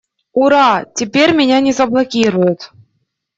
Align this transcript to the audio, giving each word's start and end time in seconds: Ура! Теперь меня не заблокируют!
Ура! 0.33 0.83
Теперь 0.95 1.31
меня 1.35 1.59
не 1.59 1.71
заблокируют! 1.73 2.71